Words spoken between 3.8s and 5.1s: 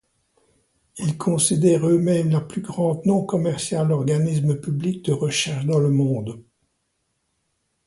organisme public